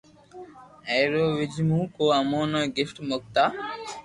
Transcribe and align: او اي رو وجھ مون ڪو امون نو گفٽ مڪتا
او 0.03 0.79
اي 0.89 1.01
رو 1.11 1.23
وجھ 1.37 1.57
مون 1.67 1.83
ڪو 1.95 2.05
امون 2.17 2.45
نو 2.53 2.59
گفٽ 2.77 2.97
مڪتا 3.09 3.43